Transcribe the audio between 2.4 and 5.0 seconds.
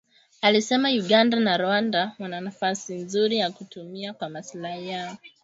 nafasi nzuri ya kutumia kwa maslahi